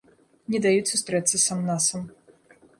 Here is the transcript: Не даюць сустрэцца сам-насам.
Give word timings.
Не 0.53 0.61
даюць 0.67 0.87
сустрэцца 0.93 1.43
сам-насам. 1.45 2.11